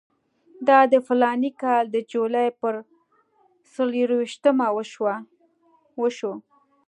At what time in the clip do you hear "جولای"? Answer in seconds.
2.11-2.49